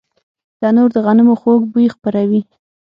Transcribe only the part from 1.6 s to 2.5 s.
بوی خپروي